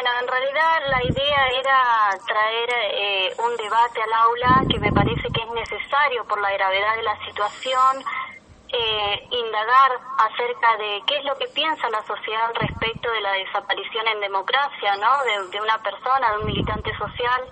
[0.00, 5.22] Bueno, en realidad la idea era traer eh, un debate al aula que me parece
[5.22, 8.04] que es necesario por la gravedad de la situación,
[8.68, 14.06] eh, indagar acerca de qué es lo que piensa la sociedad respecto de la desaparición
[14.06, 15.48] en democracia, ¿no?
[15.50, 17.42] De, una persona, de un militante social.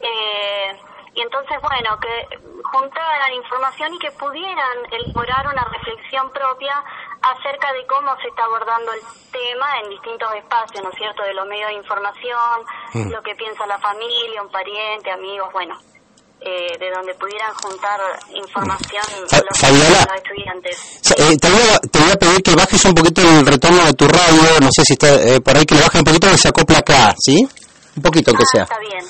[0.00, 0.78] eh,
[1.14, 6.82] y entonces, bueno, que juntaran información y que pudieran elaborar una reflexión propia
[7.22, 9.00] acerca de cómo se está abordando el
[9.30, 13.66] tema en distintos espacios, ¿no es cierto?, de los medios de información, lo que piensa
[13.66, 15.78] la familia, un pariente, amigos, bueno,
[16.40, 18.00] eh, de donde pudieran juntar
[18.34, 21.00] información los, estudiantes.
[21.16, 23.92] Eh, te, voy a, te, voy a, pedir que bajes un poquito el retorno de
[23.94, 26.38] tu radio, no sé si está eh, por ahí, que lo baje un poquito, que
[26.38, 27.46] se acopla acá, ¿sí?
[27.96, 28.62] Un poquito, aunque ah, sea.
[28.64, 29.04] Está bien.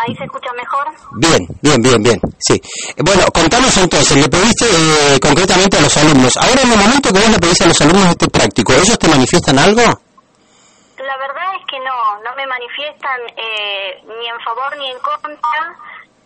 [0.00, 0.86] ¿Ahí se escucha mejor?
[1.16, 2.60] Bien, bien, bien, bien, sí.
[3.04, 6.36] Bueno, contanos entonces, le pediste eh, concretamente a los alumnos.
[6.38, 9.08] Ahora en el momento que vos le pedís a los alumnos este práctico, ¿ellos te
[9.08, 9.82] manifiestan algo?
[9.82, 15.76] La verdad es que no, no me manifiestan eh, ni en favor ni en contra.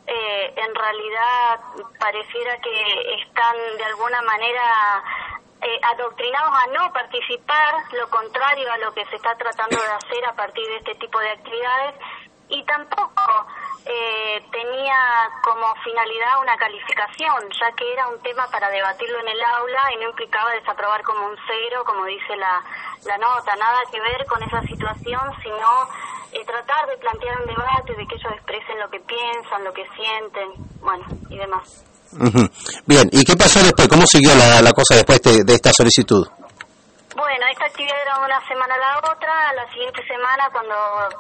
[0.07, 1.59] Eh, en realidad
[1.99, 5.03] pareciera que están de alguna manera
[5.61, 10.25] eh, adoctrinados a no participar, lo contrario a lo que se está tratando de hacer
[10.27, 11.95] a partir de este tipo de actividades
[12.49, 13.47] y tampoco
[13.87, 14.97] eh, tenía
[15.43, 19.97] como finalidad una calificación, ya que era un tema para debatirlo en el aula y
[19.97, 22.63] no implicaba desaprobar como un cero, como dice la,
[23.07, 25.89] la nota, nada que ver con esa situación, sino
[26.33, 29.89] eh, tratar de plantear un debate, de que ellos expresen lo que piensan, lo que
[29.91, 31.94] sienten, bueno, y demás.
[32.87, 33.89] Bien, ¿y qué pasó después?
[33.89, 36.27] ¿Cómo siguió la, la cosa después de, de esta solicitud?
[37.17, 39.53] Bueno, esta actividad era una semana a la otra.
[39.55, 40.75] La siguiente semana, cuando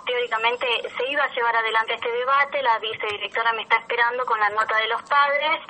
[0.04, 4.50] teóricamente se iba a llevar adelante este debate, la vicedirectora me está esperando con la
[4.50, 5.60] nota de los padres.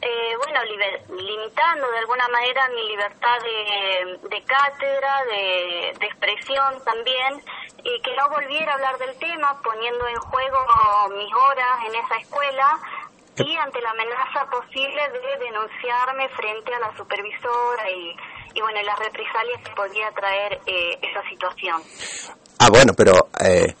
[0.00, 0.60] Eh, bueno,
[1.08, 7.42] limitando de alguna manera mi libertad de, cátedra, de, expresión también,
[7.82, 10.58] y que no volviera a hablar del tema, poniendo en juego
[11.16, 12.78] mis horas en esa escuela
[13.38, 18.16] y ante la amenaza posible de denunciarme frente a la supervisora y
[18.56, 21.76] y bueno, las represalias que podría traer eh, esa situación.
[22.58, 23.76] Ah, bueno, pero eh,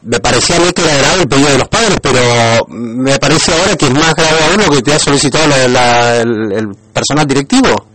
[0.00, 2.20] me parecía a mí que era grave el pedido de los padres, pero
[2.68, 7.26] me parece ahora que es más grave aún lo que te ha solicitado el, personal
[7.26, 7.89] directivo.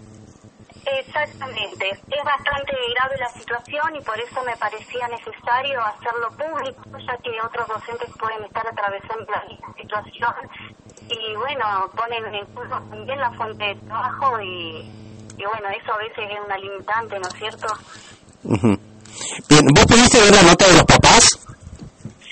[1.25, 7.17] Exactamente, es bastante grave la situación y por eso me parecía necesario hacerlo público, ya
[7.17, 10.33] que otros docentes pueden estar atravesando la misma situación
[11.09, 15.05] y bueno, ponen en curso también la fuente de trabajo y
[15.37, 17.67] y bueno, eso a veces es una limitante, ¿no es cierto?
[19.49, 21.39] Bien, ¿vos pudiste ver la nota de los papás?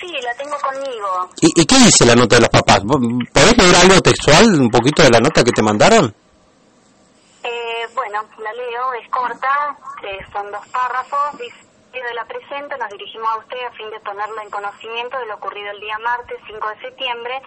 [0.00, 1.30] Sí, la tengo conmigo.
[1.40, 2.80] ¿Y, qué dice la nota de los papás?
[3.32, 6.14] ¿Podés leer algo textual, un poquito de la nota que te mandaron?
[8.14, 9.76] La leo, es corta,
[10.32, 11.64] son dos párrafos, dice
[12.02, 15.34] de la presente nos dirigimos a usted a fin de ponerlo en conocimiento de lo
[15.34, 17.42] ocurrido el día martes 5 de septiembre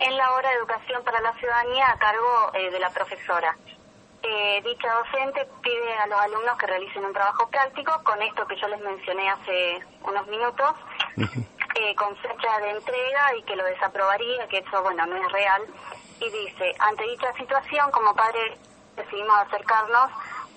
[0.00, 3.56] en la hora de educación para la ciudadanía a cargo eh, de la profesora.
[4.22, 8.56] Eh, dicha docente pide a los alumnos que realicen un trabajo práctico con esto que
[8.56, 10.74] yo les mencioné hace unos minutos,
[11.74, 15.62] eh, con fecha de entrega y que lo desaprobaría, que eso, bueno, no es real.
[16.20, 18.58] Y dice, ante dicha situación, como padres
[18.98, 20.10] decidimos acercarnos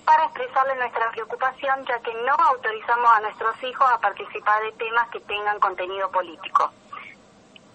[0.04, 5.08] para expresarle nuestra preocupación, ya que no autorizamos a nuestros hijos a participar de temas
[5.10, 6.70] que tengan contenido político.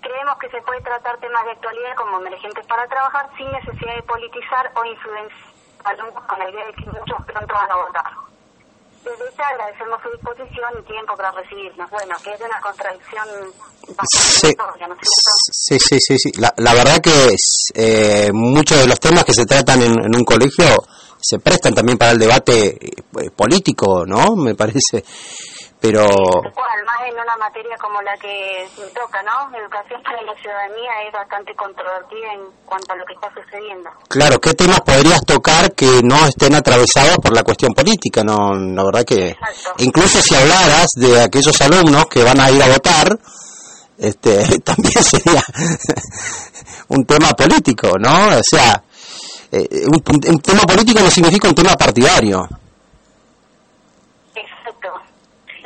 [0.01, 4.03] Creemos que se puede tratar temas de actualidad como emergentes para trabajar sin necesidad de
[4.03, 8.26] politizar o influenciar alumnos con la idea de que muchos pronto van a votar.
[9.37, 11.89] Ya agradecemos su disposición y tiempo para recibirnos.
[11.91, 13.27] Bueno, que es una contradicción
[13.95, 14.55] bastante sí.
[14.57, 14.97] ¿no
[15.51, 16.31] Sí, sí, sí, sí.
[16.39, 20.15] La, la verdad que es, eh, muchos de los temas que se tratan en, en
[20.15, 20.65] un colegio
[21.19, 24.35] se prestan también para el debate eh, político, ¿no?
[24.35, 25.03] Me parece
[25.79, 31.13] pero más en una materia como la que toca no educación para la ciudadanía es
[31.13, 33.89] bastante controvertida en cuanto a lo que está sucediendo.
[34.07, 38.83] claro qué temas podrías tocar que no estén atravesados por la cuestión política no la
[38.83, 39.35] verdad que
[39.79, 43.17] incluso si hablaras de aquellos alumnos que van a ir a votar
[43.97, 45.43] este también sería
[46.89, 48.81] un tema político no o sea
[49.51, 52.47] eh, un tema político no significa un tema partidario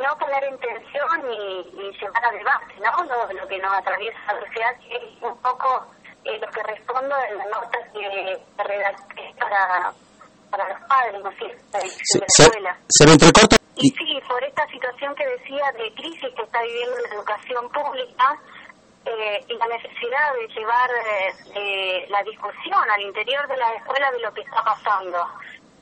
[0.02, 3.04] no poner en tensión y, y llevar a debate, ¿no?
[3.06, 5.88] Lo, lo, que nos atraviesa la sociedad, que es un poco
[6.26, 9.94] eh, lo que respondo en la nota que, redacté para,
[10.50, 11.80] para los padres, ¿no es cierto?
[12.04, 12.78] Se, de la escuela.
[12.90, 13.56] Se, me entrecorta.
[13.76, 18.40] Y sí, por esta situación que decía de crisis que está viviendo la educación pública,
[19.04, 20.90] eh, y la necesidad de llevar
[21.56, 25.28] eh, la discusión al interior de la escuela de lo que está pasando.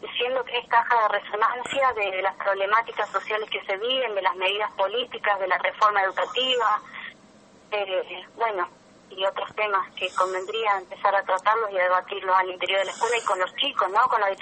[0.01, 4.35] Diciendo que es caja de resonancia de las problemáticas sociales que se viven, de las
[4.35, 6.81] medidas políticas, de la reforma educativa,
[7.71, 8.67] eh, bueno,
[9.09, 12.91] y otros temas que convendría empezar a tratarlos y a debatirlos al interior de la
[12.91, 14.07] escuela y con los chicos, ¿no?
[14.07, 14.29] Con la